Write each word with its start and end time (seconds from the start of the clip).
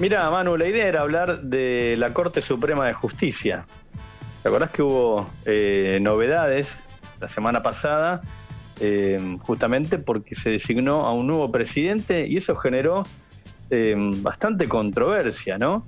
Mira, 0.00 0.28
Manu, 0.28 0.56
la 0.56 0.66
idea 0.66 0.88
era 0.88 1.02
hablar 1.02 1.42
de 1.42 1.94
la 1.96 2.12
Corte 2.12 2.42
Suprema 2.42 2.84
de 2.84 2.94
Justicia. 2.94 3.64
¿Te 4.42 4.48
acordás 4.48 4.70
que 4.70 4.82
hubo 4.82 5.30
eh, 5.46 6.00
novedades 6.02 6.88
la 7.20 7.28
semana 7.28 7.62
pasada? 7.62 8.20
Eh, 8.80 9.38
justamente 9.42 9.98
porque 9.98 10.34
se 10.34 10.50
designó 10.50 11.06
a 11.06 11.12
un 11.12 11.28
nuevo 11.28 11.52
presidente 11.52 12.26
y 12.26 12.38
eso 12.38 12.56
generó 12.56 13.06
eh, 13.70 13.94
bastante 13.96 14.68
controversia, 14.68 15.58
¿no? 15.58 15.86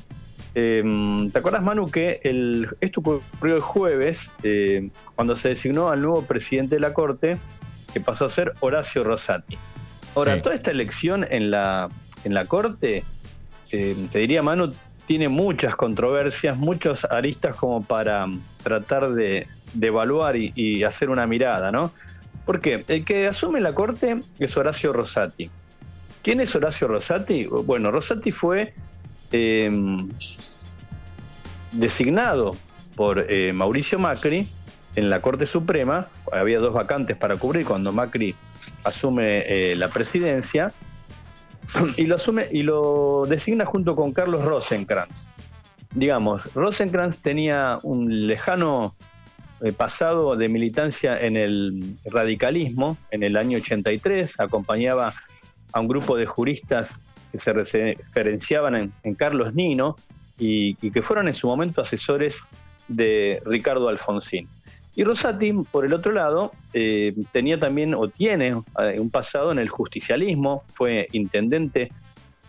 ¿Te 0.55 1.39
acordás, 1.39 1.63
Manu, 1.63 1.91
que 1.91 2.21
el, 2.23 2.69
esto 2.81 3.01
ocurrió 3.01 3.57
el 3.57 3.61
jueves 3.61 4.31
cuando 5.15 5.37
se 5.37 5.51
designó 5.51 5.91
al 5.91 6.01
nuevo 6.01 6.23
presidente 6.23 6.77
de 6.77 6.81
la 6.81 6.95
Corte, 6.95 7.37
que 7.93 8.01
pasó 8.01 8.25
a 8.25 8.29
ser 8.31 8.55
Horacio 8.61 9.05
Rosati? 9.05 9.59
Ahora, 10.15 10.41
toda 10.41 10.55
esta 10.55 10.71
elección 10.71 11.27
en 11.29 11.51
la, 11.51 11.91
en 12.25 12.33
la 12.33 12.47
Corte 12.47 13.05
eh, 13.73 13.97
te 14.11 14.21
diría, 14.21 14.43
Manu, 14.43 14.73
tiene 15.07 15.29
muchas 15.29 15.77
controversias, 15.77 16.59
muchos 16.59 17.05
aristas 17.05 17.57
como 17.57 17.83
para 17.83 18.27
tratar 18.63 19.13
de, 19.13 19.47
evaluar 19.81 20.37
y, 20.37 20.83
hacer 20.85 21.11
una 21.11 21.27
mirada, 21.27 21.71
¿no? 21.71 21.93
Porque 22.45 22.85
el 22.89 23.05
que 23.05 23.27
asume 23.27 23.61
la 23.61 23.75
corte 23.75 24.21
es 24.39 24.57
Horacio 24.57 24.93
Rosati. 24.93 25.51
¿Quién 26.23 26.41
es 26.41 26.55
Horacio 26.55 26.89
Rosati? 26.89 27.45
Bueno, 27.45 27.91
Rosati 27.91 28.33
fue 28.33 28.75
eh, 29.33 29.71
designado 31.73 32.57
por 32.95 33.27
eh, 33.29 33.53
Mauricio 33.53 33.99
Macri 33.99 34.49
en 34.95 35.11
la 35.11 35.21
Corte 35.21 35.47
Suprema. 35.47 36.09
Había 36.33 36.59
dos 36.59 36.73
vacantes 36.73 37.17
para 37.17 37.37
cubrir 37.37 37.67
cuando 37.67 37.93
Macri 37.93 38.35
asume 38.85 39.75
la 39.77 39.89
presidencia 39.89 40.73
y 41.97 42.07
lo 42.07 42.17
asume 42.17 42.47
y 42.51 42.63
lo 42.63 43.27
designa 43.27 43.65
junto 43.65 43.97
con 43.97 44.13
Carlos 44.13 44.45
Rosenkrantz. 44.45 45.29
Digamos, 45.95 46.53
Rosenkrantz 46.55 47.19
tenía 47.19 47.79
un 47.83 48.27
lejano 48.27 48.95
eh, 49.63 49.73
pasado 49.73 50.37
de 50.37 50.49
militancia 50.49 51.19
en 51.19 51.37
el 51.37 51.97
radicalismo 52.05 52.99
en 53.11 53.23
el 53.23 53.37
año 53.37 53.57
83, 53.57 54.39
acompañaba 54.39 55.15
a 55.73 55.81
un 55.81 55.89
grupo 55.89 56.17
de 56.17 56.27
juristas 56.27 57.03
que 57.33 57.39
se 57.39 57.53
referenciaban 57.55 58.93
en, 59.03 59.15
Carlos 59.15 59.55
Nino 59.55 59.97
y, 60.39 60.75
que 60.91 61.01
fueron 61.01 61.29
en 61.29 61.35
su 61.35 61.47
momento 61.47 61.81
asesores 61.81 62.43
de 62.89 63.43
Ricardo 63.47 63.89
Alfonsín. 63.89 64.49
Y 64.97 65.05
Rosati, 65.05 65.53
por 65.53 65.85
el 65.85 65.93
otro 65.93 66.11
lado, 66.11 66.53
eh, 66.73 67.15
tenía 67.31 67.59
también 67.59 67.95
o 67.95 68.09
tiene 68.09 68.63
eh, 68.81 68.99
un 68.99 69.11
pasado 69.11 69.53
en 69.53 69.59
el 69.59 69.69
justicialismo, 69.69 70.65
fue 70.73 71.07
intendente 71.13 71.93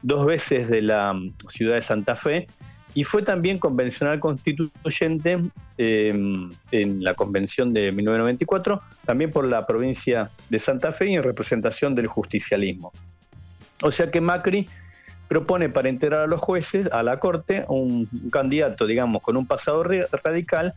dos 0.02 0.26
veces 0.26 0.70
de 0.70 0.82
la 0.82 1.14
mm, 1.14 1.36
ciudad 1.50 1.76
de 1.76 1.82
Santa 1.82 2.16
Fe 2.16 2.48
y 2.94 3.04
fue 3.04 3.22
también 3.22 3.60
convencional 3.60 4.22
constituyente 4.22 5.40
em, 5.78 6.52
en 6.72 7.04
la 7.04 7.14
convención 7.14 7.74
de 7.74 7.92
1994, 7.92 8.82
también 9.06 9.30
por 9.30 9.46
la 9.46 9.68
provincia 9.68 10.32
de 10.50 10.58
Santa 10.58 10.94
Fe 10.94 11.10
y 11.10 11.16
en 11.16 11.24
representación 11.24 11.96
del 11.96 12.08
justicialismo. 12.08 12.94
O 13.84 13.92
sea 13.92 14.10
que 14.10 14.22
Macri 14.22 14.68
propone 15.28 15.70
para 15.70 15.90
integrar 15.90 16.22
a 16.22 16.28
los 16.28 16.40
jueces 16.40 16.90
a 16.92 17.04
la 17.04 17.20
Corte 17.20 17.66
un 17.68 18.08
candidato, 18.32 18.88
digamos, 18.88 19.22
con 19.22 19.36
un 19.36 19.46
pasado 19.46 19.84
radical 19.84 20.74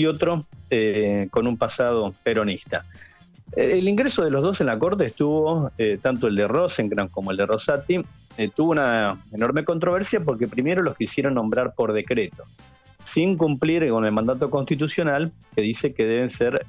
y 0.00 0.06
otro 0.06 0.38
eh, 0.70 1.28
con 1.30 1.46
un 1.46 1.58
pasado 1.58 2.14
peronista. 2.22 2.86
El 3.52 3.86
ingreso 3.86 4.24
de 4.24 4.30
los 4.30 4.42
dos 4.42 4.60
en 4.60 4.68
la 4.68 4.78
Corte 4.78 5.04
estuvo, 5.04 5.70
eh, 5.76 5.98
tanto 6.00 6.28
el 6.28 6.36
de 6.36 6.48
Rosenkrantz 6.48 7.12
como 7.12 7.32
el 7.32 7.36
de 7.36 7.44
Rosati, 7.44 8.00
eh, 8.38 8.48
tuvo 8.48 8.70
una 8.70 9.18
enorme 9.32 9.64
controversia 9.64 10.20
porque 10.20 10.48
primero 10.48 10.82
los 10.82 10.96
quisieron 10.96 11.34
nombrar 11.34 11.74
por 11.74 11.92
decreto, 11.92 12.44
sin 13.02 13.36
cumplir 13.36 13.90
con 13.90 14.06
el 14.06 14.12
mandato 14.12 14.48
constitucional 14.48 15.32
que 15.54 15.60
dice 15.60 15.92
que 15.92 16.06
deben 16.06 16.30
ser 16.30 16.64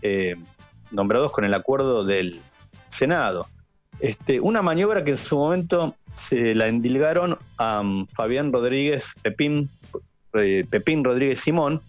nombrados 0.91 1.31
con 1.31 1.45
el 1.45 1.53
acuerdo 1.53 2.03
del 2.03 2.41
Senado. 2.87 3.47
Este, 3.99 4.41
una 4.41 4.61
maniobra 4.61 5.05
que 5.05 5.11
en 5.11 5.17
su 5.17 5.37
momento 5.37 5.95
se 6.11 6.55
la 6.55 6.67
endilgaron 6.67 7.37
a 7.57 7.79
um, 7.79 8.07
Fabián 8.07 8.51
Rodríguez 8.51 9.13
Pepín, 9.21 9.69
Pepín 10.31 11.03
Rodríguez 11.03 11.39
Simón, 11.39 11.81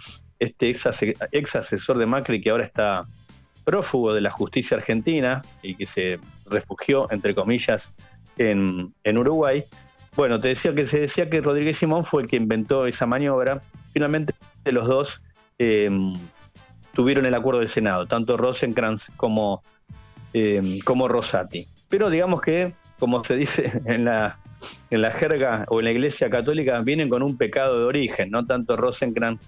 este 0.42 0.70
ex, 0.70 1.56
asesor 1.56 1.98
de 1.98 2.06
Macri 2.06 2.40
que 2.40 2.50
ahora 2.50 2.64
está 2.64 3.06
prófugo 3.64 4.12
de 4.12 4.20
la 4.20 4.30
justicia 4.30 4.76
argentina 4.76 5.42
y 5.62 5.76
que 5.76 5.86
se 5.86 6.18
refugió, 6.46 7.10
entre 7.12 7.34
comillas, 7.34 7.92
en, 8.38 8.92
Uruguay. 9.04 9.64
Bueno, 10.16 10.40
te 10.40 10.48
decía 10.48 10.74
que 10.74 10.84
se 10.84 11.00
decía 11.00 11.30
que 11.30 11.40
Rodríguez 11.40 11.76
Simón 11.76 12.04
fue 12.04 12.22
el 12.22 12.28
que 12.28 12.36
inventó 12.36 12.86
esa 12.86 13.06
maniobra. 13.06 13.62
Finalmente 13.92 14.34
los 14.64 14.88
dos 14.88 15.22
em, 15.58 16.14
tuvieron 16.92 17.24
el 17.24 17.34
acuerdo 17.34 17.60
del 17.60 17.68
Senado, 17.68 18.06
tanto 18.06 18.36
Rosenkrantz 18.36 19.10
como, 19.16 19.62
em, 20.32 20.80
como 20.80 21.06
Rosati. 21.06 21.68
Pero 21.88 22.10
digamos 22.10 22.40
que, 22.40 22.74
como 22.98 23.22
se 23.22 23.36
dice 23.36 23.80
en 23.86 24.06
la, 24.06 24.40
en 24.90 25.02
la 25.02 25.12
jerga 25.12 25.66
o 25.68 25.78
en 25.78 25.84
la 25.84 25.92
iglesia 25.92 26.28
católica, 26.30 26.80
vienen 26.80 27.08
con 27.08 27.22
un 27.22 27.36
pecado 27.36 27.78
de 27.78 27.84
origen, 27.84 28.30
no 28.30 28.44
tanto 28.44 28.76
Rosenkrantz 28.76 29.40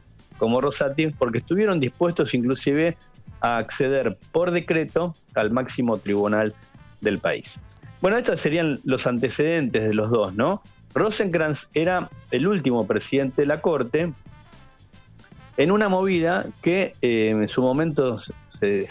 como 0.45 0.61
Rosati, 0.61 1.07
porque 1.07 1.39
estuvieron 1.39 1.81
dispuestos 1.81 2.35
inclusive 2.35 2.99
a 3.41 3.57
acceder 3.57 4.19
por 4.31 4.51
decreto 4.51 5.15
al 5.35 5.51
máximo 5.51 5.97
tribunal 5.97 6.53
del 7.01 7.19
país. 7.19 7.61
Bueno, 8.03 8.19
estos 8.19 8.41
serían 8.41 8.79
los 8.85 9.07
antecedentes 9.07 9.85
de 9.85 9.95
los 9.95 10.11
dos, 10.11 10.35
¿no? 10.35 10.63
Rosenkrantz 10.93 11.69
era 11.73 12.11
el 12.31 12.47
último 12.47 12.87
presidente 12.87 13.41
de 13.41 13.47
la 13.47 13.63
Corte 13.63 14.13
en 15.57 15.71
una 15.71 15.89
movida 15.89 16.45
que 16.61 16.93
eh, 17.01 17.31
en 17.31 17.49
su 17.49 17.63
momento 17.63 18.17
se, 18.49 18.87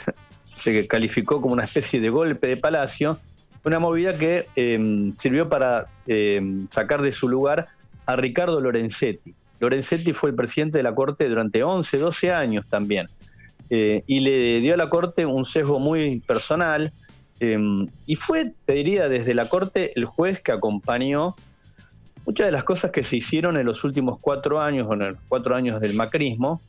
calificó 0.88 1.40
como 1.40 1.54
una 1.54 1.66
especie 1.66 2.02
de 2.02 2.10
golpe 2.10 2.48
de 2.48 2.58
palacio, 2.58 3.20
una 3.64 3.78
movida 3.78 4.16
que 4.16 4.48
eh, 4.56 5.14
sirvió 5.18 5.48
para 5.48 5.84
eh, 6.08 6.66
sacar 6.70 7.04
de 7.04 7.12
su 7.12 7.30
lugar 7.30 7.68
a 8.08 8.16
Ricardo 8.16 8.60
Lorenzetti. 8.60 9.36
Lorenzetti 9.64 10.12
fue 10.12 10.32
el 10.32 10.36
presidente 10.36 10.80
de 10.80 10.84
la 10.84 10.94
Corte 10.94 11.28
durante 11.30 11.64
11, 11.64 11.98
12 11.98 12.32
años 12.32 12.66
también. 12.68 13.08
Eh, 13.70 14.04
y 14.08 14.20
le 14.20 14.60
dio 14.60 14.74
a 14.74 14.78
la 14.78 14.90
Corte 14.90 15.26
un 15.26 15.46
sesgo 15.46 15.80
muy 15.80 16.20
personal. 16.20 16.92
Eh, 17.40 17.58
y 18.06 18.16
fue, 18.16 18.54
te 18.66 18.74
diría, 18.74 19.08
desde 19.08 19.34
la 19.34 19.48
Corte 19.48 19.94
el 19.96 20.06
juez 20.06 20.42
que 20.42 20.52
acompañó 20.52 21.36
muchas 22.26 22.48
de 22.48 22.52
las 22.52 22.66
cosas 22.66 22.92
que 22.92 23.04
se 23.04 23.18
hicieron 23.18 23.58
en 23.58 23.66
los 23.66 23.86
últimos 23.86 24.20
cuatro 24.20 24.60
años, 24.60 24.86
o 24.90 24.94
en 24.94 25.00
los 25.00 25.18
cuatro 25.30 25.56
años 25.56 25.80
del 25.80 25.94
macrismo, 25.94 26.62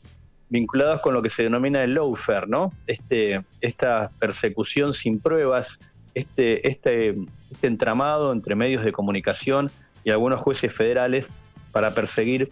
vinculadas 0.49 1.01
con 1.01 1.15
lo 1.15 1.23
que 1.23 1.31
se 1.31 1.43
denomina 1.43 1.83
el 1.83 1.95
lawfare, 1.95 2.47
¿no? 2.47 2.73
Este, 2.87 3.45
esta 3.61 4.11
persecución 4.21 4.93
sin 4.93 5.19
pruebas, 5.19 5.81
este, 6.15 6.69
este, 6.69 7.17
este 7.51 7.67
entramado 7.67 8.33
entre 8.33 8.55
medios 8.55 8.85
de 8.85 8.93
comunicación 8.93 9.71
y 10.05 10.11
algunos 10.11 10.41
jueces 10.41 10.73
federales 10.73 11.29
para 11.73 11.93
perseguir 11.93 12.51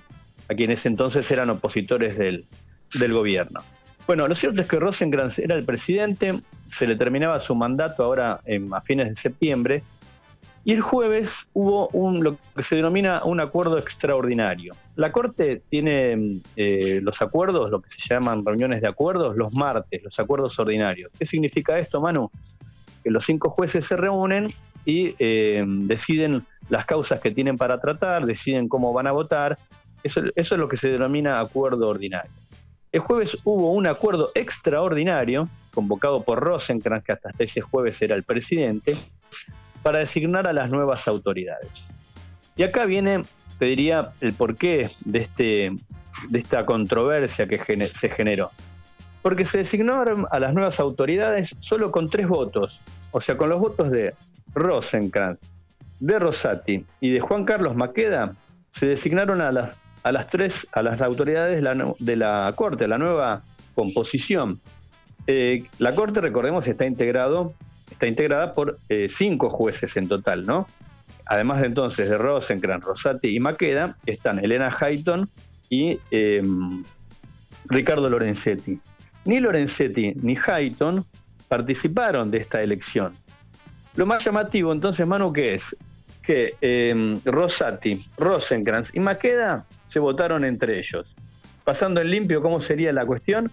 a 0.53 0.55
quienes 0.55 0.87
entonces 0.87 1.31
eran 1.31 1.51
opositores 1.51 2.19
del, 2.19 2.47
gobierno. 3.13 3.63
Bueno, 4.07 4.29
lo 4.29 4.35
cierto 4.35 4.61
es 4.61 4.69
que 4.69 4.79
Rosenkrantz 4.79 5.39
era 5.39 5.55
el 5.55 5.65
presidente, 5.65 6.41
se 6.67 6.87
le 6.87 6.97
terminaba 6.97 7.41
su 7.41 7.55
mandato 7.55 8.05
ahora 8.05 8.41
a 8.73 8.81
fines 8.83 9.09
de 9.09 9.15
septiembre, 9.15 9.83
y 10.65 10.73
el 10.73 10.81
jueves 10.81 11.51
hubo 11.55 11.91
lo 12.21 12.37
que 12.55 12.63
se 12.63 12.77
denomina 12.77 13.23
un 13.25 13.41
acuerdo 13.41 13.79
extraordinario. 13.79 14.77
La 14.95 15.11
Corte 15.11 15.63
tiene 15.69 16.41
eh, 16.55 17.01
los 17.03 17.21
acuerdos, 17.21 17.71
lo 17.71 17.81
que 17.81 17.89
se 17.89 18.09
llaman 18.09 18.45
reuniones 18.45 18.81
de 18.81 18.89
acuerdos, 18.89 19.37
los 19.37 19.55
martes, 19.57 20.03
los 20.05 20.19
acuerdos 20.21 20.57
ordinarios. 20.61 21.11
¿Qué 21.19 21.27
significa 21.27 21.79
esto, 21.79 22.01
Manu? 22.01 22.31
Que 23.03 23.11
los 23.11 23.25
cinco 23.25 23.51
jueces 23.51 23.87
se 23.87 23.97
reúnen 23.97 24.49
y 24.85 25.15
eh, 25.19 25.65
deciden 25.67 26.47
las 26.69 26.87
causas 26.87 27.21
que 27.21 27.33
tienen 27.33 27.57
para 27.57 27.81
tratar, 27.81 28.25
deciden 28.25 28.69
cómo 28.69 28.93
van 28.93 29.09
a 29.09 29.13
votar 29.13 29.59
eso, 30.03 30.23
es 30.35 30.51
lo 30.53 30.69
que 30.69 30.77
se 30.77 30.91
denomina 30.91 31.41
acuerdo 31.41 31.89
ordinario. 31.89 32.31
El 32.91 33.01
jueves 33.01 33.39
hubo 33.45 33.73
un 33.73 33.87
acuerdo 33.87 34.29
extraordinario, 34.35 35.49
convocado 35.73 36.23
por 36.23 36.41
Rosenkrantz, 36.41 37.05
que 37.05 37.13
hasta 37.13 37.31
ese 37.39 37.61
jueves 37.61 38.03
era 38.03 38.15
el 38.15 38.23
presidente, 38.23 38.95
para 39.83 40.01
designar 40.01 40.47
a 40.47 40.53
las 40.53 40.71
nuevas 40.71 41.09
autoridades. 41.09 41.87
Y 42.57 42.63
acá 42.65 42.85
viene, 42.85 43.25
te 43.59 43.65
diría, 43.65 44.11
el 44.21 44.35
porqué 44.35 44.89
de, 45.05 45.19
este, 45.19 45.73
de 46.29 46.39
esta 46.39 46.67
controversia 46.67 47.47
que 47.47 47.59
se 47.87 48.09
generó. 48.11 48.51
Porque 49.23 49.45
se 49.45 49.59
designaron 49.59 50.27
a 50.31 50.39
las 50.39 50.53
nuevas 50.53 50.81
autoridades 50.81 51.57
solo 51.61 51.91
con 51.93 52.09
tres 52.09 52.29
votos, 52.29 52.83
o 53.11 53.21
sea, 53.21 53.37
con 53.37 53.49
los 53.49 53.61
votos 53.61 53.91
de 53.91 54.15
Rosenkrantz, 54.55 55.49
de 56.01 56.19
Rosati 56.19 56.85
y 57.01 57.11
de 57.11 57.21
Juan 57.21 57.45
Carlos 57.45 57.77
Maqueda, 57.77 58.35
se 58.67 58.87
designaron 58.87 59.41
a 59.41 59.53
las 59.53 59.79
a 60.03 60.13
las 60.13 60.27
tres, 60.27 60.67
a 60.73 60.83
las 60.83 61.01
autoridades 61.01 61.63
de 61.99 62.17
la, 62.17 62.53
Corte, 62.57 62.89
la 62.89 62.99
nueva 62.99 63.43
composición. 63.75 64.61
Eh, 65.27 65.65
la 65.79 65.95
Corte, 65.95 66.21
recordemos, 66.21 66.67
está 66.67 66.87
integrado, 66.87 67.55
está 67.91 68.07
integrada 68.07 68.53
por 68.53 68.79
eh, 68.89 69.09
cinco 69.09 69.51
jueces 69.51 69.97
en 69.97 70.09
total, 70.09 70.47
¿no? 70.47 70.67
además 71.27 71.61
de 71.61 71.67
entonces 71.67 72.11
de 72.11 72.19
Rosencrantz, 72.19 72.85
Rosati 72.85 73.35
y 73.35 73.41
Maqueda, 73.41 73.97
están 74.07 74.39
Elena 74.39 74.71
Hayton 74.79 75.29
y 75.71 75.99
em, 76.11 76.85
Ricardo 77.67 78.09
Lorenzetti. 78.11 78.79
Ni 79.25 79.41
Lorenzetti 79.41 80.13
ni 80.17 80.35
Hayton 80.37 81.05
participaron 81.49 82.31
de 82.31 82.39
esta 82.39 82.63
elección. 82.63 83.13
Lo 83.97 84.07
más 84.07 84.25
llamativo 84.25 84.73
entonces, 84.73 85.07
Manu, 85.07 85.33
¿qué 85.33 85.55
es? 85.55 85.77
Que 86.23 86.55
eh, 86.61 87.21
Rosati, 87.25 87.99
Rosenkrantz 88.17 88.95
y 88.95 89.01
Maqueda 89.01 89.67
se 89.93 90.01
votaron 90.01 90.45
entre 90.47 90.79
ellos. 90.79 91.15
Pasando 91.65 92.01
en 92.01 92.11
limpio, 92.11 92.41
¿cómo 92.41 92.63
sería 92.63 92.93
la 92.95 93.05
cuestión? 93.05 93.51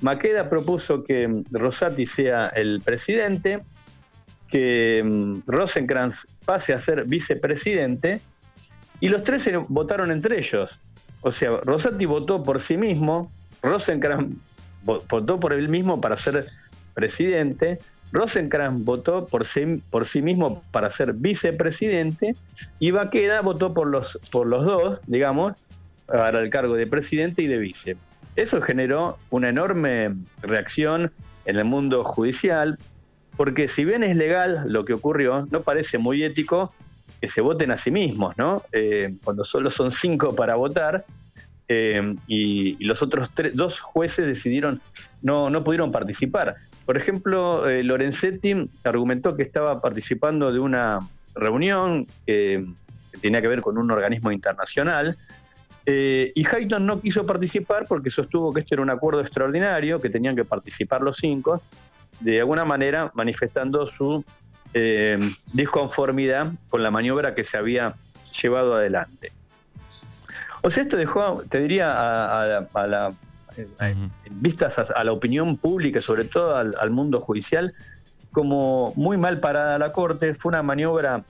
Maqueda 0.00 0.48
propuso 0.48 1.04
que 1.04 1.24
em, 1.24 1.44
Rosati 1.50 2.06
sea 2.06 2.48
el 2.48 2.80
presidente, 2.80 3.62
que 4.48 5.00
em, 5.00 5.42
Rosenkrantz 5.46 6.26
pase 6.46 6.72
a 6.72 6.78
ser 6.78 7.04
vicepresidente, 7.04 8.22
y 9.00 9.08
los 9.10 9.22
tres 9.22 9.50
votaron 9.68 10.10
entre 10.10 10.38
ellos. 10.38 10.80
O 11.20 11.30
sea, 11.30 11.58
Rosati 11.62 12.06
votó 12.06 12.42
por 12.42 12.58
sí 12.58 12.78
mismo, 12.78 13.30
Rosenkrantz 13.62 14.34
votó 14.84 15.38
por 15.38 15.52
él 15.52 15.68
mismo 15.68 16.00
para 16.00 16.16
ser 16.16 16.48
presidente, 16.94 17.78
Rosenkrantz 18.12 18.82
votó 18.82 19.26
por 19.26 19.44
sí, 19.44 19.82
por 19.90 20.06
sí 20.06 20.22
mismo 20.22 20.62
para 20.70 20.88
ser 20.88 21.12
vicepresidente 21.12 22.34
y 22.78 22.90
Baqueda 22.90 23.42
votó 23.42 23.74
por 23.74 23.88
los, 23.88 24.18
por 24.32 24.46
los 24.46 24.64
dos, 24.64 25.00
digamos, 25.06 25.54
para 26.06 26.40
el 26.40 26.50
cargo 26.50 26.74
de 26.74 26.86
presidente 26.86 27.42
y 27.42 27.46
de 27.46 27.58
vice. 27.58 27.96
Eso 28.36 28.62
generó 28.62 29.18
una 29.30 29.48
enorme 29.48 30.14
reacción 30.40 31.12
en 31.44 31.56
el 31.56 31.64
mundo 31.64 32.04
judicial, 32.04 32.78
porque 33.36 33.68
si 33.68 33.84
bien 33.84 34.02
es 34.02 34.16
legal 34.16 34.64
lo 34.66 34.84
que 34.84 34.94
ocurrió, 34.94 35.46
no 35.50 35.62
parece 35.62 35.98
muy 35.98 36.24
ético 36.24 36.72
que 37.20 37.28
se 37.28 37.40
voten 37.40 37.70
a 37.70 37.76
sí 37.76 37.90
mismos, 37.90 38.36
¿no? 38.36 38.62
Eh, 38.72 39.14
cuando 39.22 39.44
solo 39.44 39.70
son 39.70 39.90
cinco 39.90 40.34
para 40.34 40.54
votar, 40.56 41.04
eh, 41.68 42.16
y, 42.26 42.84
los 42.84 43.02
otros 43.02 43.30
dos 43.54 43.80
jueces 43.80 44.26
decidieron, 44.26 44.80
no, 45.22 45.48
no 45.48 45.62
pudieron 45.62 45.92
participar. 45.92 46.56
Por 46.84 46.96
ejemplo, 46.96 47.68
eh, 47.68 47.84
Lorenzetti 47.84 48.68
argumentó 48.82 49.36
que 49.36 49.42
estaba 49.42 49.80
participando 49.80 50.52
de 50.52 50.58
una 50.58 50.98
reunión 51.34 52.06
que 52.26 52.66
tenía 53.20 53.40
que 53.40 53.48
ver 53.48 53.60
con 53.60 53.78
un 53.78 53.90
organismo 53.90 54.32
internacional, 54.32 55.16
eh, 55.86 56.32
y 56.34 56.46
Hayton 56.46 56.86
no 56.86 57.00
quiso 57.00 57.26
participar 57.26 57.86
porque 57.86 58.10
sostuvo 58.10 58.52
que 58.52 58.60
esto 58.60 58.74
era 58.74 58.82
un 58.82 58.90
acuerdo 58.90 59.20
extraordinario, 59.20 60.00
que 60.00 60.10
tenían 60.10 60.36
que 60.36 60.44
participar 60.44 61.02
los 61.02 61.16
cinco, 61.16 61.62
de 62.20 62.40
alguna 62.40 62.64
manera 62.64 63.10
manifestando 63.14 63.86
su 63.86 64.24
disconformidad 65.52 66.50
con 66.70 66.82
la 66.82 66.90
maniobra 66.90 67.34
que 67.34 67.44
se 67.44 67.58
había 67.58 67.94
llevado 68.40 68.74
adelante. 68.74 69.32
O 70.62 70.70
sea, 70.70 70.84
esto 70.84 70.96
dejó, 70.96 71.42
te 71.48 71.60
diría, 71.60 71.92
a, 71.92 72.86
la, 72.86 73.12
vistas 74.30 74.78
a, 74.78 75.04
la 75.04 75.12
opinión 75.12 75.56
pública, 75.56 76.00
sobre 76.00 76.24
todo 76.24 76.56
al, 76.56 76.90
mundo 76.90 77.20
judicial, 77.20 77.74
como 78.30 78.92
muy 78.94 79.16
mal 79.16 79.40
parada 79.40 79.76
la 79.78 79.90
Corte. 79.90 80.34
Fue 80.34 80.50
una 80.50 80.62
maniobra 80.62 81.24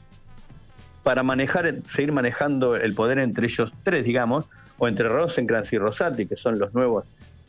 para 1.02 1.22
manejar, 1.22 1.74
seguir 1.84 2.12
manejando 2.12 2.76
el 2.76 2.94
poder 2.94 3.18
entre 3.18 3.46
ellos 3.46 3.72
tres, 3.82 4.04
digamos, 4.04 4.46
o 4.78 4.88
entre 4.88 5.08
Rosenkrantz 5.08 5.72
y 5.72 5.78
Rosati, 5.78 6.26
que 6.26 6.36
son 6.36 6.58
los 6.58 6.74
nuevos 6.74 7.04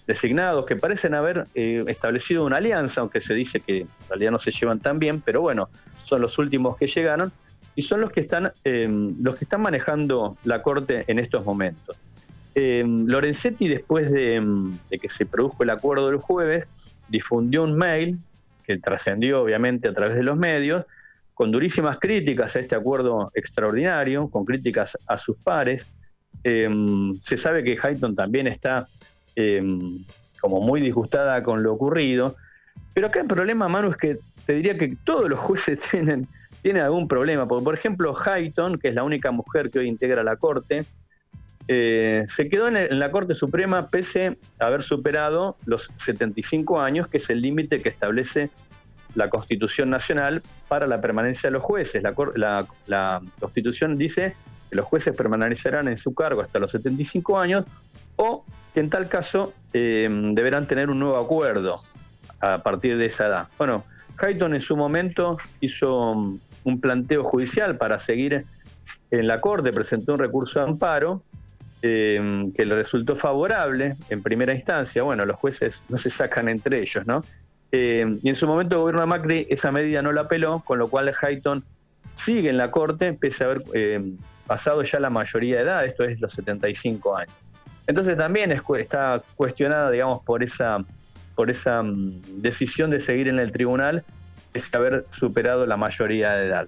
designados, 0.08 0.66
que 0.66 0.76
parecen 0.76 1.14
haber 1.14 1.48
eh, 1.56 1.84
establecido 1.88 2.46
una 2.46 2.58
alianza, 2.58 3.02
aunque 3.02 3.22
se 3.22 3.34
dice 3.34 3.60
que 3.60 3.82
en 3.82 3.88
realidad 4.10 4.32
no 4.32 4.40
se 4.40 4.52
llevan 4.52 4.80
tan 4.80 5.00
bien, 5.00 5.22
pero 5.22 5.42
bueno, 5.42 5.70
son 6.02 6.22
los 6.22 6.38
últimos 6.38 6.78
que 6.78 6.88
llegaron 6.88 7.32
y 7.76 7.82
son 7.82 8.02
los 8.02 8.12
que 8.12 8.20
están, 8.20 8.52
eh, 8.66 8.88
los 9.22 9.38
que 9.38 9.46
están 9.46 9.62
manejando 9.62 10.38
la 10.44 10.62
Corte 10.62 11.04
en 11.08 11.20
estos 11.20 11.46
momentos. 11.46 11.96
Eh, 12.56 12.84
Lorenzetti, 12.86 13.68
después 13.68 14.12
de, 14.12 14.42
que 14.90 15.10
se 15.10 15.26
produjo 15.26 15.64
el 15.64 15.72
acuerdo 15.72 16.08
del 16.08 16.18
jueves, 16.18 16.98
difundió 17.08 17.64
un 17.64 17.76
mail 17.76 18.20
que 18.64 18.78
trascendió 18.78 19.42
obviamente 19.42 19.88
a 19.88 19.94
través 19.94 20.16
de 20.16 20.24
los 20.24 20.38
medios, 20.38 20.86
con 21.34 21.52
durísimas 21.52 21.98
críticas 21.98 22.56
a 22.56 22.60
este 22.60 22.76
acuerdo 22.76 23.32
extraordinario, 23.34 24.30
con 24.30 24.46
críticas 24.46 24.98
a 25.08 25.18
sus 25.18 25.38
pares. 25.38 25.88
Eh, 26.44 26.70
se 27.20 27.38
sabe 27.38 27.64
que 27.64 27.78
Hayton 27.82 28.16
también 28.16 28.48
está 28.48 28.88
como 30.40 30.62
muy 30.62 30.80
disgustada 30.80 31.42
con 31.42 31.64
lo 31.64 31.74
ocurrido, 31.74 32.36
pero 32.94 33.08
acá 33.08 33.22
el 33.22 33.28
problema, 33.28 33.68
Manu, 33.68 33.90
es 33.90 33.98
que 33.98 34.20
te 34.46 34.54
diría 34.54 34.78
que 34.78 34.94
todos 35.04 35.28
los 35.28 35.40
jueces 35.40 35.80
tienen 35.92 36.28
tiene 36.64 36.82
algún 36.82 37.08
problema. 37.08 37.46
Porque, 37.46 37.64
por 37.64 37.76
ejemplo, 37.76 38.16
Hayton, 38.18 38.80
que 38.80 38.88
es 38.88 38.96
la 38.96 39.04
única 39.04 39.30
mujer 39.30 39.70
que 39.70 39.80
hoy 39.80 39.88
integra 39.88 40.24
la 40.24 40.38
Corte, 40.38 40.86
eh, 41.68 42.24
se 42.26 42.50
quedó 42.50 42.68
en, 42.68 43.00
la 43.00 43.12
Corte 43.12 43.36
Suprema 43.36 43.88
pese 43.90 44.38
a 44.60 44.66
haber 44.66 44.82
superado 44.82 45.58
los 45.66 45.92
75 45.96 46.82
años, 46.82 47.08
que 47.08 47.18
es 47.18 47.30
el 47.30 47.42
límite 47.42 47.82
que 47.82 47.90
establece 47.90 48.50
la 49.16 49.30
Constitución 49.30 49.90
Nacional 49.90 50.42
para 50.68 50.88
la 50.88 51.02
permanencia 51.02 51.48
de 51.48 51.54
los 51.54 51.64
jueces. 51.64 52.04
La, 52.04 53.22
Constitución 53.40 53.98
dice 53.98 54.36
que 54.70 54.76
los 54.76 54.86
jueces 54.86 55.16
permanecerán 55.16 55.88
en 55.88 55.98
su 55.98 56.14
cargo 56.14 56.42
hasta 56.42 56.60
los 56.60 56.72
75 56.72 57.40
años 57.40 57.66
o 58.16 58.46
que 58.74 58.80
en 58.80 58.90
tal 58.90 59.08
caso 59.08 59.54
eh, 59.74 60.08
deberán 60.34 60.68
tener 60.68 60.90
un 60.90 61.00
nuevo 61.00 61.18
acuerdo 61.18 61.82
a 62.40 62.64
partir 62.64 62.98
de 62.98 63.06
esa 63.06 63.28
edad. 63.28 63.48
Bueno, 63.58 63.86
Hayton 64.18 64.54
en 64.54 64.60
su 64.60 64.76
momento 64.76 65.38
hizo 65.62 66.12
un 66.64 66.82
planteo 66.82 67.24
judicial 67.24 67.78
para 67.78 68.00
seguir 68.00 68.46
en 69.12 69.28
la 69.28 69.42
Corte, 69.42 69.72
presentó 69.72 70.14
un 70.14 70.20
recurso 70.20 70.60
de 70.60 70.66
amparo 70.66 71.22
eh, 71.82 72.50
que 72.56 72.66
le 72.66 72.76
resultó 72.76 73.16
favorable 73.16 73.96
en 74.10 74.24
primera 74.24 74.54
instancia. 74.54 75.04
Bueno, 75.04 75.26
los 75.26 75.38
jueces 75.38 75.84
no 75.90 75.98
se 75.98 76.10
sacan 76.10 76.48
entre 76.50 76.82
ellos, 76.82 77.06
¿no? 77.06 77.24
Eh, 77.76 78.20
y 78.22 78.30
en 78.30 78.36
su 78.36 78.46
momento 78.46 78.76
el 78.76 78.82
gobierno 78.82 79.02
de 79.02 79.08
Macri 79.08 79.48
esa 79.50 79.72
medida 79.72 80.04
no 80.04 80.12
la 80.12 80.22
apeló, 80.22 80.60
con 80.64 80.78
lo 80.78 80.88
cual 80.90 81.12
Hayton 81.20 81.66
sigue 82.14 82.52
en 82.52 82.58
la 82.58 82.70
Corte, 82.70 83.14
pese 83.14 83.44
a 83.44 83.48
haber 83.48 83.64
eh, 83.74 84.14
pasado 84.46 84.84
ya 84.84 85.00
la 85.00 85.10
mayoría 85.10 85.56
de 85.56 85.64
edad, 85.64 85.84
esto 85.84 86.04
es 86.04 86.22
los 86.22 86.34
75 86.34 87.18
años. 87.18 87.34
Entonces 87.88 88.16
también 88.16 88.52
está 88.52 89.24
cuestionada, 89.36 89.90
digamos, 89.90 90.22
por 90.24 90.44
esa, 90.44 90.86
por 91.34 91.50
esa 91.50 91.82
mm, 91.82 92.42
decisión 92.44 92.92
de 92.92 93.00
seguir 93.00 93.28
en 93.28 93.40
el 93.40 93.52
tribunal 93.52 94.04
es 94.54 94.72
haber 94.76 95.08
superado 95.10 95.66
la 95.66 95.76
mayoría 95.76 96.34
de 96.34 96.46
edad. 96.46 96.68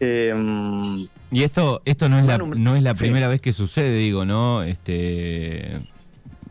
Em, 0.00 0.98
y 1.30 1.44
esto, 1.44 1.80
esto 1.86 2.10
no 2.10 2.18
es 2.18 2.26
la, 2.26 2.36
no 2.36 2.76
es 2.76 2.82
la 2.82 2.92
primera 2.92 3.28
vez 3.28 3.40
que 3.40 3.54
sucede, 3.54 3.94
digo, 3.94 4.26
¿no? 4.26 4.62
Este, 4.62 5.78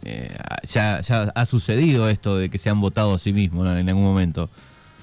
eh, 0.03 0.35
ya, 0.63 0.97
ha 1.33 1.45
sucedido 1.45 2.09
esto 2.09 2.37
de 2.37 2.49
que 2.49 2.57
se 2.57 2.69
han 2.69 2.81
votado 2.81 3.13
a 3.13 3.17
sí 3.17 3.33
mismos 3.33 3.67
en 3.77 3.87
algún 3.87 4.03
momento. 4.03 4.49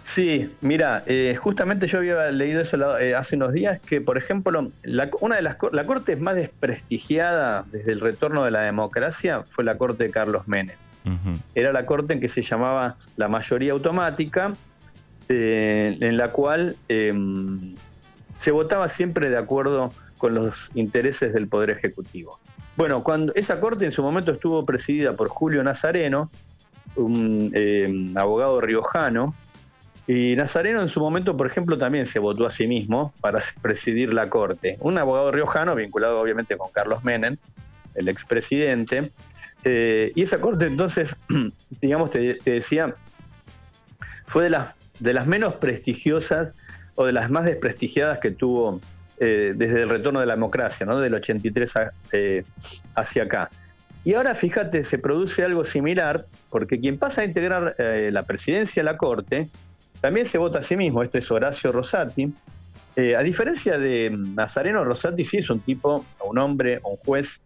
Sí, 0.09 0.51
mira, 0.63 1.03
eh, 1.07 1.37
justamente 1.37 1.87
yo 1.87 1.99
había 1.99 2.31
leído 2.31 2.63
eso 2.63 2.99
eh, 2.99 3.15
hace 3.15 3.37
unos 3.37 3.53
días, 3.53 3.79
que 3.79 4.01
por 4.01 4.17
ejemplo, 4.17 4.71
la, 4.83 5.11
una 5.21 5.37
de 5.37 5.43
las 5.43 5.59
la 5.71 5.85
corte 5.85 6.17
más 6.17 6.35
desprestigiada 6.35 7.67
desde 7.71 7.93
el 7.93 8.01
retorno 8.01 8.43
de 8.45 8.51
la 8.51 8.63
democracia 8.63 9.45
fue 9.49 9.65
la 9.65 9.77
corte 9.77 10.05
de 10.05 10.11
Carlos 10.11 10.49
Menem. 10.49 10.77
Era 11.55 11.73
la 11.73 11.85
corte 11.85 12.15
en 12.15 12.21
que 12.21 12.29
se 12.29 12.41
llamaba 12.41 12.97
la 13.17 13.29
mayoría 13.29 13.73
automática 13.73 14.55
eh, 15.29 15.97
en 16.01 16.17
la 16.17 16.33
cual 16.33 16.77
em, 16.89 17.75
se 18.37 18.51
votaba 18.51 18.89
siempre 18.89 19.29
de 19.29 19.37
acuerdo 19.37 19.93
con 20.17 20.35
los 20.35 20.71
intereses 20.75 21.35
del 21.35 21.49
Poder 21.49 21.71
Ejecutivo. 21.71 22.41
Bueno, 22.79 23.03
cuando 23.03 23.35
esa 23.35 23.59
corte 23.59 23.87
en 23.87 23.91
su 23.91 24.05
momento 24.05 24.31
estuvo 24.31 24.65
presidida 24.65 25.17
por 25.17 25.27
Julio 25.27 25.65
Nazareno, 25.65 26.31
un 26.95 27.51
em, 27.53 28.17
abogado 28.17 28.61
riojano, 28.61 29.35
y 30.07 30.37
Nazareno 30.37 30.81
en 30.81 30.89
su 30.89 31.01
momento, 31.01 31.37
por 31.37 31.49
ejemplo, 31.49 31.77
también 31.77 32.07
se 32.07 32.21
votó 32.21 32.47
a 32.47 32.51
sí 32.51 32.69
mismo 32.69 33.13
para 33.21 33.41
presidir 33.63 34.15
la 34.15 34.31
corte. 34.31 34.77
Un 34.79 34.97
abogado 34.97 35.33
riojano 35.33 35.75
vinculado 35.75 36.21
obviamente 36.21 36.57
con 36.57 36.71
Carlos 36.71 37.03
Menem, 37.03 37.37
el 37.97 38.07
expresidente. 38.07 39.11
Eh, 39.65 40.13
y 40.15 40.23
esa 40.23 40.41
corte 40.41 40.67
entonces, 40.67 41.17
digamos, 41.81 42.11
te 42.11 42.39
decía, 42.45 42.95
fue 44.25 44.49
de 45.01 45.15
las 45.15 45.27
menos 45.27 45.55
prestigiosas 45.55 46.55
o 46.95 47.07
de 47.07 47.13
las 47.13 47.29
más 47.29 47.45
desprestigiadas 47.45 48.21
que 48.21 48.31
tuvo 48.31 48.81
eh, 49.21 49.55
desde 49.57 49.83
el 49.83 49.89
retorno 49.89 50.21
de 50.21 50.27
la 50.27 50.35
democracia, 50.35 50.87
¿no? 50.87 51.01
del 51.01 51.15
83 51.15 51.75
eh, 52.13 52.45
hacia 52.95 53.25
acá. 53.25 53.51
Y 54.05 54.15
ahora 54.15 54.35
fíjate, 54.35 54.85
se 54.85 54.99
produce 54.99 55.45
algo 55.45 55.65
similar, 55.65 56.27
porque 56.51 56.79
quien 56.79 56.99
pasa 56.99 57.23
a 57.23 57.25
integrar 57.25 57.75
eh, 57.79 58.11
la 58.13 58.23
presidencia 58.23 58.83
a 58.83 58.85
la 58.85 58.97
Corte, 58.97 59.49
también 60.01 60.25
se 60.25 60.39
vota 60.39 60.61
a 60.61 60.63
sí 60.63 60.77
mismo, 60.77 61.03
esto 61.03 61.19
es 61.19 61.31
Horacio 61.31 61.73
Rosati. 61.73 62.33
a 63.17 63.23
diferencia 63.23 63.79
de 63.79 64.11
Nazareno, 64.11 64.85
Rosati 64.85 65.25
sí 65.25 65.39
es 65.39 65.51
un 65.51 65.61
tipo, 65.61 66.05
un 66.25 66.39
hombre, 66.39 66.81
un 66.85 66.97
juez 66.97 67.43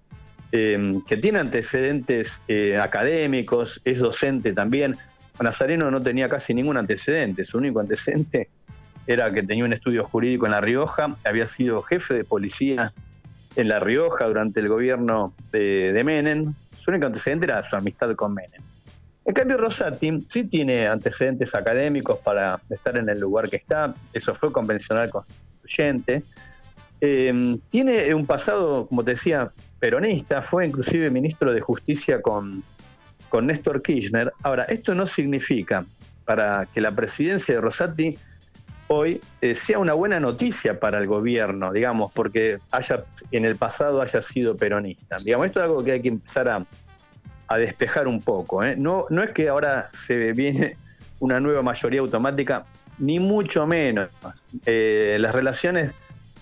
que 0.50 1.16
tiene 1.22 1.38
antecedentes 1.38 2.42
académicos, 2.78 3.80
es 3.86 4.00
docente 4.00 4.52
también, 4.52 4.98
Nazareno 5.40 5.90
no 5.90 6.02
tenía 6.02 6.28
casi 6.28 6.52
ningún 6.52 6.76
antecedente, 6.76 7.44
su 7.44 7.58
único 7.58 7.80
antecedente 7.80 8.48
era 9.06 9.32
que 9.32 9.42
tenía 9.42 9.64
un 9.64 9.72
estudio 9.72 10.04
jurídico 10.04 10.46
en 10.46 10.52
La 10.52 10.60
Rioja, 10.60 11.16
había 11.24 11.46
sido 11.46 11.82
jefe 11.82 12.14
de 12.14 12.24
policía 12.24 12.92
en 13.56 13.68
La 13.68 13.78
Rioja 13.78 14.26
durante 14.26 14.60
el 14.60 14.68
gobierno 14.68 15.34
de, 15.50 15.92
de 15.92 16.04
Menem. 16.04 16.54
Su 16.76 16.90
único 16.90 17.06
antecedente 17.06 17.46
era 17.46 17.62
su 17.62 17.76
amistad 17.76 18.14
con 18.14 18.34
Menem. 18.34 18.62
En 19.24 19.34
cambio, 19.34 19.56
Rosati 19.56 20.26
sí 20.28 20.44
tiene 20.44 20.88
antecedentes 20.88 21.54
académicos 21.54 22.18
para 22.18 22.60
estar 22.70 22.96
en 22.96 23.08
el 23.08 23.20
lugar 23.20 23.48
que 23.48 23.56
está, 23.56 23.94
eso 24.12 24.34
fue 24.34 24.50
convencional 24.50 25.10
constituyente. 25.10 26.24
Eh, 27.00 27.58
tiene 27.70 28.14
un 28.14 28.26
pasado, 28.26 28.86
como 28.88 29.04
te 29.04 29.12
decía, 29.12 29.52
peronista, 29.78 30.42
fue 30.42 30.66
inclusive 30.66 31.10
ministro 31.10 31.52
de 31.52 31.60
Justicia 31.60 32.20
con, 32.20 32.64
con 33.28 33.46
Néstor 33.46 33.82
Kirchner. 33.82 34.32
Ahora, 34.42 34.64
esto 34.64 34.94
no 34.94 35.06
significa 35.06 35.84
para 36.24 36.66
que 36.66 36.80
la 36.80 36.92
presidencia 36.92 37.54
de 37.54 37.60
Rosati 37.60 38.18
hoy 38.92 39.20
eh, 39.40 39.54
sea 39.54 39.78
una 39.78 39.94
buena 39.94 40.20
noticia 40.20 40.78
para 40.78 40.98
el 40.98 41.06
gobierno, 41.06 41.72
digamos, 41.72 42.12
porque 42.14 42.58
haya 42.70 43.04
en 43.30 43.44
el 43.44 43.56
pasado 43.56 44.02
haya 44.02 44.22
sido 44.22 44.54
peronista. 44.54 45.18
Digamos, 45.18 45.46
esto 45.46 45.60
es 45.60 45.64
algo 45.64 45.82
que 45.82 45.92
hay 45.92 46.02
que 46.02 46.08
empezar 46.08 46.48
a, 46.48 46.66
a 47.48 47.58
despejar 47.58 48.06
un 48.06 48.20
poco. 48.20 48.62
¿eh? 48.62 48.76
No, 48.76 49.06
no 49.10 49.22
es 49.22 49.30
que 49.30 49.48
ahora 49.48 49.88
se 49.88 50.32
viene 50.32 50.76
una 51.20 51.40
nueva 51.40 51.62
mayoría 51.62 52.00
automática, 52.00 52.64
ni 52.98 53.18
mucho 53.18 53.66
menos. 53.66 54.10
Eh, 54.66 55.16
las 55.18 55.34
relaciones 55.34 55.92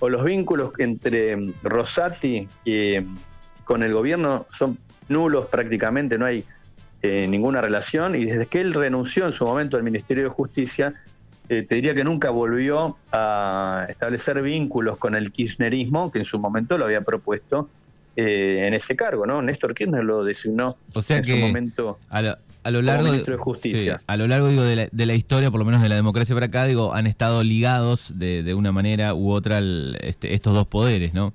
o 0.00 0.09
los 0.09 0.25
vínculos 0.25 0.73
entre 0.78 1.52
Rosati 1.62 2.49
y 2.64 2.95
con 3.64 3.83
el 3.83 3.92
gobierno 3.92 4.47
son 4.50 4.78
nulos 5.09 5.47
prácticamente, 5.47 6.19
no 6.19 6.26
hay 6.26 6.45
ninguna 7.02 7.62
relación 7.62 8.14
y 8.14 8.26
desde 8.26 8.45
que 8.45 8.61
él 8.61 8.75
renunció 8.75 9.25
en 9.25 9.33
su 9.33 9.47
momento 9.47 9.78
al 9.78 9.83
Ministerio 9.83 10.25
de 10.25 10.28
Justicia, 10.28 10.92
te 11.50 11.75
diría 11.75 11.95
que 11.95 12.04
nunca 12.04 12.30
volvió 12.30 12.97
a 13.12 13.87
establecer 13.88 14.40
vínculos 14.40 14.99
con 14.99 15.14
el 15.14 15.33
kirchnerismo, 15.33 16.12
que 16.12 16.21
en 16.21 16.25
su 16.25 16.38
momento 16.38 16.78
lo 16.78 16.85
había 16.85 17.00
propuesto 17.00 17.69
eh, 18.16 18.66
en 18.66 18.75
ese 18.75 18.97
cargo, 18.97 19.25
¿no? 19.25 19.40
Néstor 19.40 19.75
Kirchner 19.75 20.04
lo 20.04 20.25
designó 20.25 20.76
en 21.09 21.23
su 21.23 21.37
momento 21.37 21.99
a 22.11 22.23
lo, 22.23 22.83
largo 22.83 22.99
como 22.99 23.12
ministro 23.12 23.37
de, 23.37 23.42
Justicia. 23.42 24.02
a 24.07 24.16
lo 24.16 24.26
largo 24.26 24.49
digo, 24.49 24.62
de, 24.62 25.07
la, 25.07 25.14
historia, 25.14 25.50
por 25.50 25.59
lo 25.61 25.64
menos 25.64 25.80
de 25.80 25.88
la 25.88 25.95
democracia 25.95 26.35
para 26.35 26.47
acá, 26.47 26.66
digo, 26.66 26.92
han 26.92 27.07
estado 27.07 27.42
ligados 27.42 28.19
de, 28.19 28.52
una 28.54 28.73
manera 28.73 29.14
u 29.14 29.30
otra 29.30 29.61
este, 30.00 30.35
estos 30.35 30.54
dos 30.54 30.66
poderes, 30.66 31.14
¿no? 31.14 31.33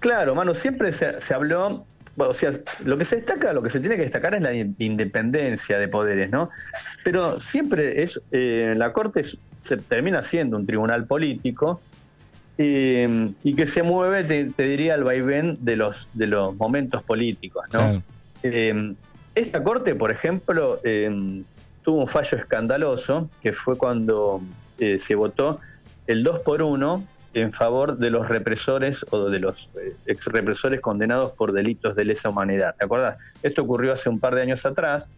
Claro, 0.00 0.34
mano, 0.34 0.52
siempre 0.54 0.90
se, 0.92 1.34
habló 1.34 1.86
o 2.16 2.34
sea, 2.34 2.50
lo 2.84 2.96
que 2.96 3.04
se 3.04 3.16
destaca, 3.16 3.52
lo 3.52 3.62
que 3.62 3.70
se 3.70 3.80
tiene 3.80 3.96
que 3.96 4.02
destacar 4.02 4.34
es 4.34 4.42
la 4.42 4.54
independencia 4.54 5.78
de 5.78 5.88
poderes, 5.88 6.30
¿no? 6.30 6.50
Pero 7.02 7.40
siempre 7.40 8.02
es, 8.02 8.20
eh, 8.30 8.74
la 8.76 8.92
Corte 8.92 9.22
se 9.22 9.76
termina 9.76 10.22
siendo 10.22 10.56
un 10.56 10.66
tribunal 10.66 11.06
político 11.06 11.80
eh, 12.58 13.32
y 13.42 13.54
que 13.54 13.66
se 13.66 13.82
mueve, 13.82 14.24
te, 14.24 14.62
diría, 14.62 14.94
al 14.94 15.04
vaivén 15.04 15.58
de 15.60 15.76
los, 15.76 16.08
de 16.14 16.28
los 16.28 16.54
momentos 16.56 17.02
políticos. 17.02 17.64
¿no? 17.72 18.02
Eh, 18.42 18.94
esta 19.34 19.64
corte, 19.64 19.96
por 19.96 20.12
ejemplo, 20.12 20.80
tuvo 21.82 22.00
un 22.00 22.06
fallo 22.06 22.38
escandaloso, 22.38 23.28
que 23.42 23.52
fue 23.52 23.76
cuando 23.76 24.40
se 24.78 25.14
votó 25.16 25.58
el 26.06 26.22
2 26.22 26.40
por 26.40 26.62
1 26.62 27.04
en 27.34 27.52
favor 27.52 27.98
de 27.98 28.10
los 28.10 28.28
represores 28.28 29.04
o 29.10 29.28
de 29.28 29.40
los 29.40 29.70
ex 30.06 30.26
represores 30.26 30.80
condenados 30.80 31.32
por 31.32 31.52
delitos 31.52 31.96
de 31.96 32.04
lesa 32.04 32.28
humanidad. 32.28 32.74
¿Te 32.78 32.84
acuerdas? 32.84 33.18
Esto 33.42 33.62
ocurrió 33.62 33.92
hace 33.92 34.08
un 34.08 34.20
par 34.20 34.34
de 34.34 34.42
años 34.42 34.64
atrás. 34.64 35.08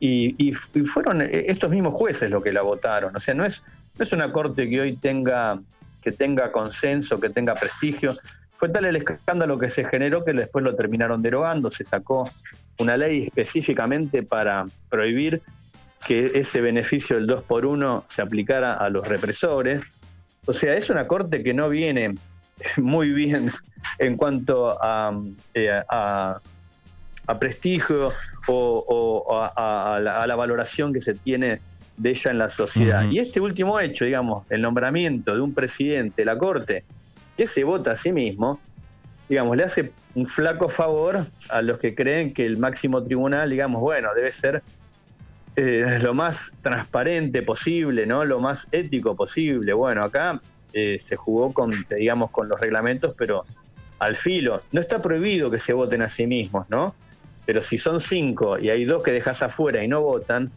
Y, 0.00 0.52
fueron 0.52 1.22
estos 1.22 1.70
mismos 1.70 1.94
jueces 1.94 2.30
los 2.30 2.42
que 2.42 2.52
la 2.52 2.62
votaron. 2.62 3.16
O 3.16 3.20
sea, 3.20 3.34
no 3.34 3.44
es, 3.44 3.62
es 3.98 4.12
una 4.12 4.30
corte 4.32 4.68
que 4.68 4.80
hoy 4.80 4.96
tenga, 4.96 5.58
que 6.02 6.12
tenga 6.12 6.52
consenso, 6.52 7.18
que 7.18 7.30
tenga 7.30 7.54
prestigio. 7.54 8.12
Fue 8.56 8.68
tal 8.68 8.84
el 8.84 8.96
escándalo 8.96 9.58
que 9.58 9.68
se 9.68 9.84
generó 9.84 10.24
que 10.24 10.32
después 10.34 10.62
lo 10.62 10.76
terminaron 10.76 11.22
derogando. 11.22 11.70
Se 11.70 11.84
sacó 11.84 12.28
una 12.78 12.96
ley 12.96 13.24
específicamente 13.24 14.22
para 14.22 14.64
prohibir 14.90 15.42
que 16.06 16.32
ese 16.34 16.60
beneficio 16.60 17.16
del 17.16 17.26
2 17.26 17.44
por 17.44 17.64
1 17.64 18.04
se 18.06 18.20
aplicara 18.20 18.74
a 18.74 18.90
los 18.90 19.08
represores. 19.08 20.02
O 20.46 20.52
sea, 20.52 20.74
es 20.74 20.90
una 20.90 21.06
corte 21.06 21.42
que 21.42 21.54
no 21.54 21.68
viene 21.68 22.14
muy 22.76 23.10
bien 23.10 23.50
en 23.98 24.16
cuanto 24.16 24.76
a, 24.82 25.12
eh, 25.54 25.80
a 25.88 26.40
a 27.26 27.38
prestigio 27.38 28.12
o, 28.48 29.50
a, 29.56 30.00
la, 30.00 30.36
valoración 30.36 30.92
que 30.92 31.00
se 31.00 31.14
tiene 31.14 31.60
de 31.96 32.10
ella 32.10 32.30
en 32.30 32.38
la 32.38 32.48
sociedad. 32.48 33.08
Y 33.08 33.18
este 33.18 33.40
último 33.40 33.78
hecho, 33.80 34.04
digamos, 34.04 34.44
el 34.50 34.60
nombramiento 34.60 35.34
de 35.34 35.40
un 35.40 35.54
presidente 35.54 36.22
de 36.22 36.26
la 36.26 36.36
Corte 36.36 36.84
que 37.36 37.46
se 37.46 37.64
vota 37.64 37.92
a 37.92 37.96
sí 37.96 38.12
mismo, 38.12 38.60
digamos, 39.28 39.56
le 39.56 39.64
hace 39.64 39.92
un 40.14 40.26
flaco 40.26 40.68
favor 40.68 41.24
a 41.50 41.62
los 41.62 41.78
que 41.78 41.94
creen 41.94 42.34
que 42.34 42.44
el 42.44 42.58
máximo 42.58 43.02
tribunal, 43.02 43.48
digamos, 43.50 43.80
bueno, 43.80 44.10
debe 44.14 44.30
ser 44.30 44.62
eh, 45.56 45.98
lo 46.02 46.14
más 46.14 46.52
transparente 46.62 47.42
posible, 47.42 48.06
¿no? 48.06 48.24
Lo 48.24 48.40
más 48.40 48.66
ético 48.72 49.14
posible. 49.14 49.72
Bueno, 49.72 50.02
acá 50.02 50.40
eh, 50.72 50.98
se 50.98 51.14
jugó 51.14 51.52
con, 51.52 51.72
digamos, 51.96 52.30
con 52.30 52.48
los 52.48 52.60
reglamentos, 52.60 53.14
pero 53.16 53.44
al 54.00 54.16
filo. 54.16 54.62
No 54.72 54.80
está 54.80 55.00
prohibido 55.00 55.50
que 55.50 55.58
se 55.58 55.72
voten 55.72 56.02
a 56.02 56.08
sí 56.08 56.26
mismos, 56.26 56.68
¿no? 56.68 56.94
Pero 57.46 57.62
si 57.62 57.78
son 57.78 58.00
cinco 58.00 58.58
y 58.58 58.70
hay 58.70 58.84
dos 58.84 59.02
que 59.04 59.12
dejas 59.12 59.42
afuera 59.42 59.84
y 59.84 59.88
no 59.88 60.00
votan, 60.00 60.50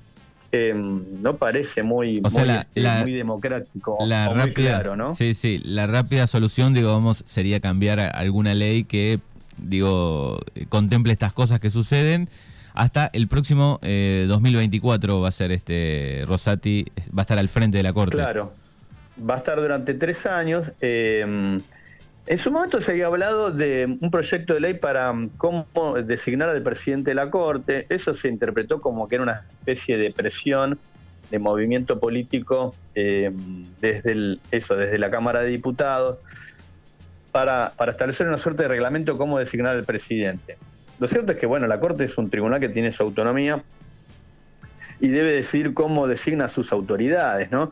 em, 0.51 1.03
no 1.21 1.35
parece 1.35 1.83
muy, 1.83 2.15
este, 2.15 3.03
muy, 3.03 3.13
democrático 3.13 3.97
la 4.05 4.29
muy 4.33 4.53
claro, 4.53 4.95
¿no? 4.95 5.13
Sí, 5.13 5.33
sí, 5.33 5.61
la 5.63 5.85
rápida 5.85 6.25
solución, 6.25 6.73
digamos, 6.73 7.23
sería 7.27 7.59
cambiar 7.59 7.99
alguna 7.99 8.55
ley 8.55 8.85
que, 8.85 9.19
digo, 9.57 10.39
contemple 10.69 11.13
estas 11.13 11.33
cosas 11.33 11.59
que 11.59 11.69
suceden. 11.69 12.29
Hasta 12.77 13.09
el 13.11 13.27
próximo 13.27 13.79
2024 13.81 15.17
eh, 15.17 15.19
va 15.19 15.27
a 15.27 15.31
ser 15.31 15.51
este 15.51 16.23
Rosati, 16.27 16.85
va 17.07 17.21
a 17.21 17.23
estar 17.23 17.39
al 17.39 17.49
frente 17.49 17.77
de 17.77 17.83
la 17.83 17.91
Corte. 17.91 18.17
Claro, 18.17 18.53
va 19.27 19.33
a 19.33 19.37
estar 19.37 19.59
durante 19.59 19.95
tres 19.95 20.27
años. 20.27 20.71
Eh, 20.79 21.59
en 22.27 22.37
su 22.37 22.51
momento 22.51 22.79
se 22.79 22.91
había 22.91 23.07
hablado 23.07 23.49
de 23.49 23.97
un 23.99 24.11
proyecto 24.11 24.53
de 24.53 24.59
ley 24.59 24.73
para 24.75 25.11
mm, 25.11 25.29
cómo 25.37 25.65
designar 26.05 26.49
al 26.49 26.61
presidente 26.61 27.11
de 27.11 27.15
la 27.15 27.31
Corte. 27.31 27.87
Eso 27.89 28.13
se 28.13 28.29
interpretó 28.29 28.79
como 28.79 29.07
que 29.07 29.15
era 29.15 29.23
una 29.23 29.45
especie 29.55 29.97
de 29.97 30.11
presión 30.11 30.77
de 31.31 31.39
movimiento 31.39 31.99
político 31.99 32.75
eh, 32.93 33.31
desde 33.81 34.37
eso, 34.51 34.75
desde 34.75 34.99
la 34.99 35.09
Cámara 35.09 35.41
de 35.41 35.49
Diputados, 35.49 36.19
para, 37.31 37.73
establecer 37.87 38.27
una 38.27 38.37
suerte 38.37 38.63
de 38.63 38.69
reglamento 38.69 39.17
cómo 39.17 39.39
designar 39.39 39.75
al 39.75 39.83
presidente. 39.83 40.57
Lo 40.99 41.07
cierto 41.07 41.31
es 41.31 41.39
que 41.39 41.45
bueno, 41.45 41.67
la 41.67 41.79
Corte 41.79 42.03
es 42.03 42.17
un 42.17 42.29
tribunal 42.29 42.59
que 42.59 42.69
tiene 42.69 42.91
su 42.91 43.03
autonomía 43.03 43.63
y 44.99 45.09
debe 45.09 45.31
decidir 45.31 45.73
cómo 45.73 46.07
designa 46.07 46.45
a 46.45 46.49
sus 46.49 46.71
autoridades, 46.71 47.51
¿no? 47.51 47.71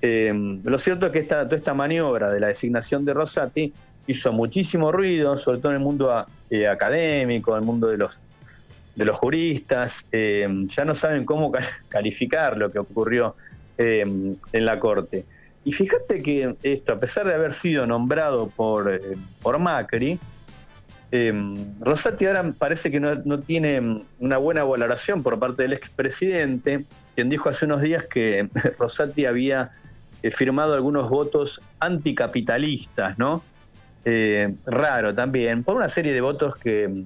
Eh, 0.00 0.32
lo 0.64 0.78
cierto 0.78 1.06
es 1.06 1.12
que 1.12 1.22
toda 1.22 1.54
esta 1.54 1.74
maniobra 1.74 2.30
de 2.30 2.40
la 2.40 2.48
designación 2.48 3.04
de 3.04 3.14
Rosati 3.14 3.72
hizo 4.06 4.32
muchísimo 4.32 4.90
ruido, 4.90 5.36
sobre 5.36 5.58
todo 5.58 5.70
en 5.70 5.78
el 5.78 5.84
mundo 5.84 6.26
eh, 6.50 6.66
académico, 6.66 7.52
en 7.52 7.60
el 7.60 7.66
mundo 7.66 7.86
de 7.86 7.98
los, 7.98 8.20
de 8.96 9.04
los 9.04 9.16
juristas. 9.16 10.08
Eh, 10.10 10.48
ya 10.66 10.84
no 10.84 10.94
saben 10.94 11.24
cómo 11.24 11.52
calificar 11.88 12.56
lo 12.56 12.72
que 12.72 12.78
ocurrió 12.78 13.36
en 13.78 14.38
la 14.52 14.78
Corte. 14.78 15.24
Y 15.64 15.72
fíjate 15.72 16.22
que 16.22 16.54
esto, 16.62 16.92
a 16.92 17.00
pesar 17.00 17.26
de 17.26 17.34
haber 17.34 17.52
sido 17.52 17.84
nombrado 17.86 18.48
por, 18.48 19.00
por 19.42 19.58
Macri, 19.58 20.20
Rosati 21.80 22.24
ahora 22.24 22.54
parece 22.56 22.90
que 22.90 22.98
no, 22.98 23.40
tiene 23.40 24.02
una 24.18 24.38
buena 24.38 24.64
valoración 24.64 25.22
por 25.22 25.38
parte 25.38 25.64
del 25.64 25.74
expresidente, 25.74 26.86
quien 27.14 27.28
dijo 27.28 27.50
hace 27.50 27.66
unos 27.66 27.82
días 27.82 28.04
que 28.04 28.48
Rosati 28.78 29.26
había 29.26 29.72
firmado 30.30 30.74
algunos 30.74 31.10
votos 31.10 31.60
anticapitalistas, 31.80 33.18
¿no? 33.18 33.42
Eh, 34.04 34.54
raro 34.66 35.14
también, 35.14 35.62
por 35.62 35.76
una 35.76 35.88
serie 35.88 36.12
de 36.12 36.20
votos 36.20 36.56
que, 36.56 37.04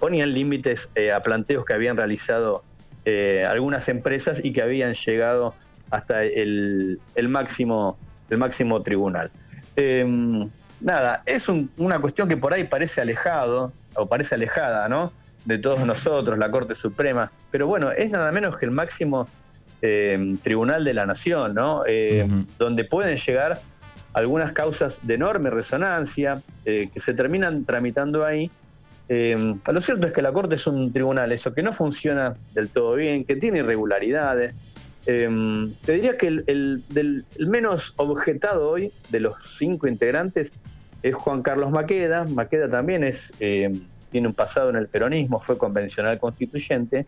ponían 0.00 0.32
límites 0.32 0.90
eh, 0.96 1.12
a 1.12 1.22
planteos 1.22 1.64
que 1.64 1.72
habían 1.72 1.96
realizado 1.96 2.64
eh, 3.04 3.46
algunas 3.48 3.88
empresas 3.88 4.44
y 4.44 4.52
que 4.52 4.60
habían 4.60 4.92
llegado 4.94 5.54
hasta 5.90 6.24
el, 6.24 6.98
máximo, 7.28 7.96
el 8.28 8.38
máximo 8.38 8.82
tribunal. 8.82 9.30
Em, 9.76 10.50
nada, 10.80 11.22
es 11.26 11.48
una 11.48 11.98
cuestión 12.00 12.28
que 12.28 12.36
por 12.36 12.52
ahí 12.54 12.64
parece 12.64 13.00
alejado, 13.00 13.72
o 13.94 14.06
parece 14.06 14.34
alejada, 14.34 14.88
¿no? 14.88 15.12
De 15.44 15.58
todos 15.58 15.84
nosotros, 15.86 16.38
la 16.38 16.50
Corte 16.50 16.74
Suprema, 16.74 17.32
pero 17.50 17.66
bueno, 17.66 17.90
es 17.90 18.12
nada 18.12 18.30
menos 18.32 18.56
que 18.56 18.66
el 18.66 18.72
máximo 18.72 19.28
em, 19.80 20.36
tribunal 20.38 20.84
de 20.84 20.94
la 20.94 21.06
nación, 21.06 21.54
¿no? 21.54 21.82
Donde 22.58 22.84
pueden 22.84 23.16
llegar 23.16 23.60
algunas 24.18 24.52
causas 24.52 25.00
de 25.06 25.14
enorme 25.14 25.50
resonancia 25.50 26.42
eh, 26.64 26.88
que 26.92 27.00
se 27.00 27.14
terminan 27.14 27.64
tramitando 27.64 28.24
ahí. 28.24 28.50
Eh, 29.08 29.54
lo 29.72 29.80
cierto 29.80 30.06
es 30.06 30.12
que 30.12 30.22
la 30.22 30.32
Corte 30.32 30.56
es 30.56 30.66
un 30.66 30.92
tribunal, 30.92 31.32
eso 31.32 31.54
que 31.54 31.62
no 31.62 31.72
funciona 31.72 32.34
del 32.52 32.68
todo 32.68 32.94
bien, 32.94 33.24
que 33.24 33.36
tiene 33.36 33.58
irregularidades, 33.60 34.54
Em, 35.08 35.72
te 35.86 35.92
diría 35.92 36.18
que 36.18 36.26
el, 36.26 37.24
menos 37.38 37.94
objetado 37.96 38.68
hoy 38.68 38.92
de 39.08 39.20
los 39.20 39.42
cinco 39.42 39.88
integrantes 39.88 40.58
es 41.02 41.14
Juan 41.14 41.40
Carlos 41.40 41.70
Maqueda. 41.70 42.26
Maqueda 42.26 42.68
también 42.68 43.02
es, 43.02 43.32
em, 43.40 43.86
tiene 44.10 44.28
un 44.28 44.34
pasado 44.34 44.68
en 44.68 44.76
el 44.76 44.86
peronismo, 44.86 45.40
fue 45.40 45.56
convencional 45.56 46.18
constituyente. 46.18 47.06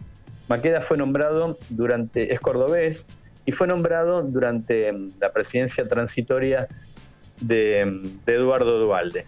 Maqueda 0.49 0.80
fue 0.80 0.97
nombrado 0.97 1.59
durante, 1.69 2.33
es 2.33 2.40
cordobés, 2.40 3.07
y 3.45 3.52
fue 3.52 3.66
nombrado 3.66 4.23
durante 4.23 4.88
em, 4.88 5.11
la 5.21 5.30
presidencia 5.30 5.87
transitoria 5.87 6.69
de, 7.38 8.00
de 8.25 8.35
Eduardo 8.35 8.78
Dualde. 8.78 9.26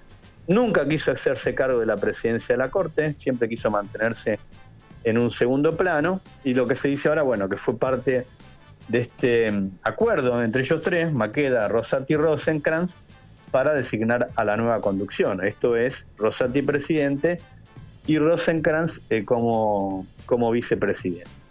Nunca 0.48 0.88
quiso 0.88 1.12
hacerse 1.12 1.54
cargo 1.54 1.78
de 1.78 1.84
la 1.84 1.98
presidencia 1.98 2.54
de 2.54 2.58
la 2.58 2.70
Corte, 2.70 3.14
siempre 3.16 3.50
quiso 3.50 3.70
mantenerse 3.70 4.38
en 5.04 5.18
un 5.18 5.30
segundo 5.30 5.76
plano, 5.76 6.22
y 6.42 6.54
lo 6.54 6.66
que 6.66 6.74
se 6.74 6.88
dice 6.88 7.10
ahora, 7.10 7.20
bueno, 7.20 7.50
que 7.50 7.58
fue 7.58 7.76
parte 7.76 8.24
de 8.88 8.98
este 8.98 9.50
mm, 9.50 9.70
acuerdo 9.82 10.42
entre 10.42 10.62
ellos 10.62 10.82
tres, 10.82 11.12
Maqueda, 11.12 11.68
Rosati 11.68 12.14
y 12.14 12.16
Rosenkrantz, 12.16 13.02
para 13.50 13.74
designar 13.74 14.30
a 14.34 14.44
la 14.44 14.56
nueva 14.56 14.80
conducción. 14.80 15.44
Esto 15.44 15.76
es 15.76 16.06
Rosati 16.16 16.62
presidente 16.62 17.40
y 18.06 18.18
Rosenkrantz 18.18 19.02
eh, 19.10 19.24
como, 19.24 20.06
como 20.26 20.50
vicepresidente. 20.50 21.41